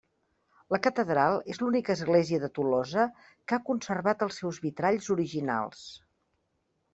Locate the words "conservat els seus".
3.69-4.59